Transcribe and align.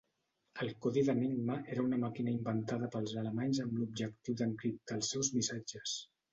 El 0.63 0.69
codi 0.85 1.03
d'Enigma 1.09 1.57
era 1.73 1.83
una 1.89 1.99
màquina 2.05 2.33
inventada 2.37 2.91
pels 2.97 3.15
alemanys 3.23 3.63
amb 3.67 3.79
l'objectiu 3.83 4.41
d'encriptar 4.43 5.01
els 5.01 5.15
seus 5.15 5.35
missatges. 5.39 5.99